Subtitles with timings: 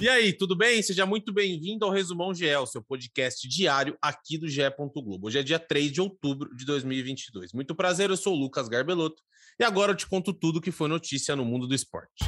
[0.00, 0.82] E aí, tudo bem?
[0.82, 4.62] Seja muito bem-vindo ao Resumão GE, seu podcast diário aqui do GE.
[4.76, 5.28] Globo.
[5.28, 7.52] Hoje é dia 3 de outubro de 2022.
[7.52, 9.22] Muito prazer, eu sou o Lucas Garbelotto
[9.58, 12.24] e agora eu te conto tudo que foi notícia no mundo do esporte.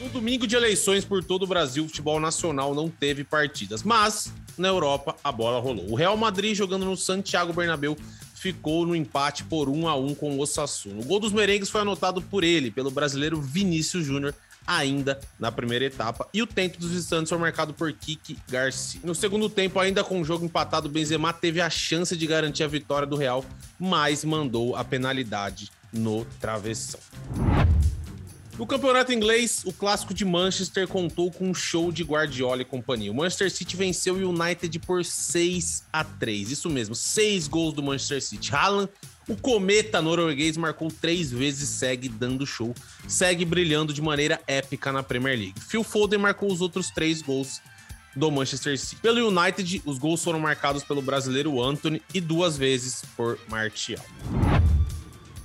[0.00, 4.34] No domingo de eleições por todo o Brasil, o futebol nacional não teve partidas, mas
[4.58, 5.88] na Europa a bola rolou.
[5.92, 7.96] O Real Madrid jogando no Santiago Bernabéu
[8.36, 11.00] ficou no empate por 1 a 1 com o Osasuna.
[11.00, 14.34] O gol dos merengues foi anotado por ele, pelo brasileiro Vinícius Júnior,
[14.66, 16.28] ainda na primeira etapa.
[16.34, 19.00] E o tempo dos visitantes foi marcado por Kiki Garcia.
[19.02, 22.68] No segundo tempo, ainda com o jogo empatado, Benzema teve a chance de garantir a
[22.68, 23.44] vitória do Real,
[23.78, 27.00] mas mandou a penalidade no travessão.
[28.58, 33.12] No campeonato inglês, o clássico de Manchester contou com um show de Guardiola e companhia.
[33.12, 36.52] O Manchester City venceu o United por 6 a 3.
[36.52, 38.54] Isso mesmo, seis gols do Manchester City.
[38.54, 38.88] Haaland,
[39.28, 42.74] o cometa norueguês, marcou três vezes, segue dando show,
[43.06, 45.60] segue brilhando de maneira épica na Premier League.
[45.60, 47.60] Phil Foden marcou os outros três gols
[48.14, 48.96] do Manchester City.
[48.96, 54.02] Pelo United, os gols foram marcados pelo brasileiro Anthony e duas vezes por Martial.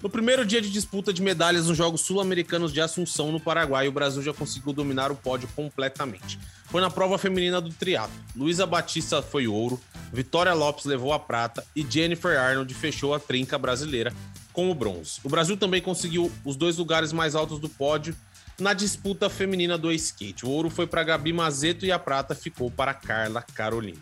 [0.00, 3.92] No primeiro dia de disputa de medalhas nos Jogos Sul-Americanos de Assunção, no Paraguai, o
[3.92, 6.38] Brasil já conseguiu dominar o pódio completamente.
[6.66, 8.14] Foi na prova feminina do triatlo.
[8.36, 9.80] Luísa Batista foi ouro,
[10.12, 14.14] Vitória Lopes levou a prata e Jennifer Arnold fechou a trinca brasileira
[14.52, 15.18] com o bronze.
[15.24, 18.14] O Brasil também conseguiu os dois lugares mais altos do pódio
[18.60, 20.46] na disputa feminina do skate.
[20.46, 23.98] O ouro foi para Gabi Mazeto e a prata ficou para Carla Carolina.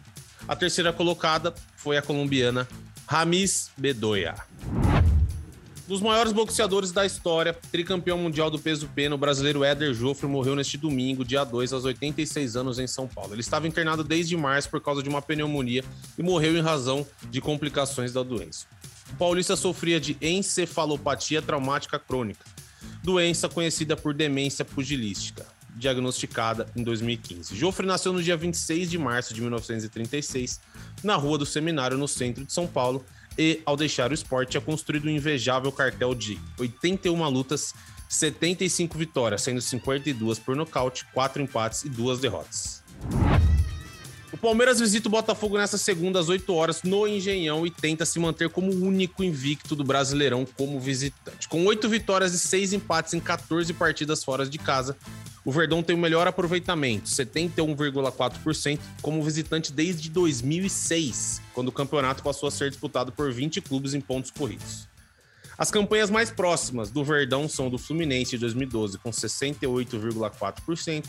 [0.47, 2.69] A terceira colocada foi a colombiana
[3.07, 4.35] Ramis Bedoya.
[5.87, 10.57] Dos maiores boxeadores da história, tricampeão mundial do peso pena, o brasileiro Éder Joffre morreu
[10.57, 13.35] neste domingo, dia 2, aos 86 anos, em São Paulo.
[13.35, 15.85] Ele estava internado desde março por causa de uma pneumonia
[16.19, 18.67] e morreu em razão de complicações da doença.
[19.13, 22.45] O paulista sofria de encefalopatia traumática crônica,
[23.05, 27.55] doença conhecida por demência pugilística, diagnosticada em 2015.
[27.55, 30.61] Joffre nasceu no dia 26 de março de 1936,
[31.05, 33.05] na Rua do Seminário, no centro de São Paulo,
[33.39, 37.75] e, ao deixar o esporte, tinha construído um invejável cartel de 81 lutas,
[38.09, 42.83] 75 vitórias, sendo 52 por nocaute, 4 empates e 2 derrotas.
[44.33, 48.19] O Palmeiras visita o Botafogo nesta segunda às 8 horas no Engenhão e tenta se
[48.19, 51.49] manter como o único invicto do Brasileirão como visitante.
[51.49, 54.97] Com 8 vitórias e 6 empates em 14 partidas fora de casa,
[55.47, 62.49] o Verdão tem o melhor aproveitamento, 71,4%, como visitante desde 2006, quando o campeonato passou
[62.49, 64.89] a ser disputado por 20 clubes em pontos corridos.
[65.57, 71.05] As campanhas mais próximas do Verdão são do Fluminense de 2012, com 68,4%,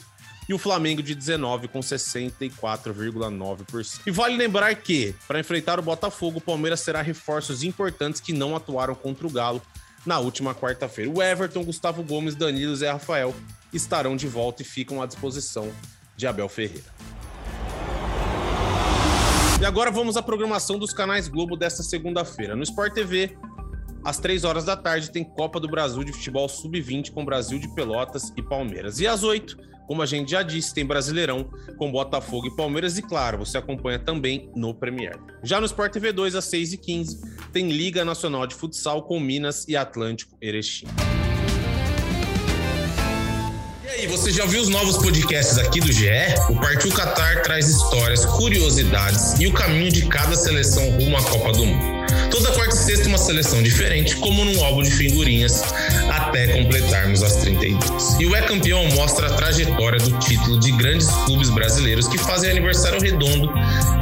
[0.48, 4.02] e o Flamengo de 19 com 64,9%.
[4.06, 8.56] E vale lembrar que, para enfrentar o Botafogo, o Palmeiras terá reforços importantes que não
[8.56, 9.60] atuaram contra o Galo
[10.06, 11.10] na última quarta-feira.
[11.12, 13.34] O Everton, Gustavo Gomes, Danilo Zé Rafael
[13.74, 15.72] estarão de volta e ficam à disposição
[16.16, 16.96] de Abel Ferreira.
[19.60, 22.56] E agora vamos à programação dos canais Globo desta segunda-feira.
[22.56, 23.36] No Sport TV,
[24.06, 27.68] às 3 horas da tarde, tem Copa do Brasil de Futebol Sub-20 com Brasil de
[27.74, 29.00] Pelotas e Palmeiras.
[29.00, 29.58] E às 8,
[29.88, 32.98] como a gente já disse, tem Brasileirão com Botafogo e Palmeiras.
[32.98, 35.18] E claro, você acompanha também no Premier.
[35.42, 37.18] Já no Sport TV 2, às 6h15,
[37.52, 40.86] tem Liga Nacional de Futsal com Minas e Atlântico Erechim.
[43.98, 46.08] Aí, você já viu os novos podcasts aqui do GE?
[46.50, 51.52] O Partiu Qatar traz histórias, curiosidades e o caminho de cada seleção rumo à Copa
[51.52, 52.06] do Mundo.
[52.30, 55.64] Toda quarta e sexta uma seleção diferente, como num álbum de figurinhas,
[56.12, 58.18] até completarmos as 32.
[58.20, 62.52] E o É Campeão mostra a trajetória do título de grandes clubes brasileiros que fazem
[62.52, 63.52] aniversário redondo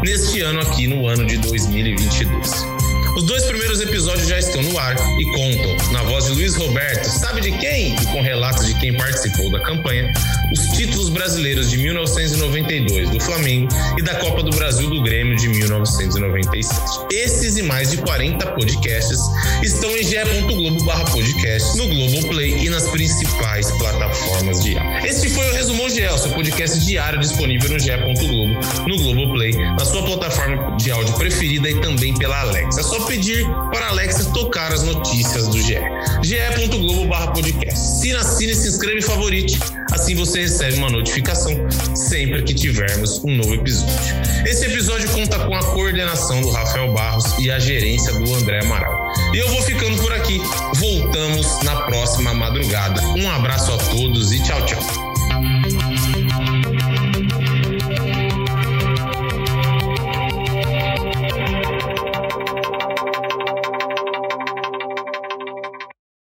[0.03, 2.74] neste ano aqui no ano de 2022.
[3.15, 7.05] Os dois primeiros episódios já estão no ar e contam, na voz de Luiz Roberto,
[7.05, 7.95] sabe de quem?
[7.95, 10.11] E com relatos de quem participou da campanha,
[10.51, 15.47] os títulos brasileiros de 1992 do Flamengo e da Copa do Brasil do Grêmio de
[15.47, 16.75] 1997.
[17.09, 19.19] Esses e mais de 40 podcasts
[19.63, 25.07] estão em ge.globo/podcast, no Globoplay e nas principais plataformas de áudio.
[25.09, 30.03] Este foi o Resumão GE, seu podcast diário disponível no ge.globo, no Globoplay, na sua
[30.03, 30.44] plataforma
[31.25, 32.81] preferida e também pela Alexa.
[32.81, 35.75] É só pedir para a Alexa tocar as notícias do GE.
[36.23, 37.73] ge.globo/podcast.
[37.73, 39.59] Assina, assine, se inscreve e favorite.
[39.91, 41.51] Assim você recebe uma notificação
[41.95, 44.15] sempre que tivermos um novo episódio.
[44.45, 48.93] Esse episódio conta com a coordenação do Rafael Barros e a gerência do André Amaral.
[49.33, 50.39] E eu vou ficando por aqui.
[50.75, 53.01] Voltamos na próxima madrugada.
[53.17, 55.14] Um abraço a todos e tchau, tchau.